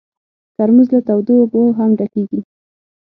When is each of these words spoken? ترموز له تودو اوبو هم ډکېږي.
ترموز 0.55 0.87
له 0.93 0.99
تودو 1.07 1.33
اوبو 1.41 1.61
هم 1.77 1.89
ډکېږي. 1.99 2.41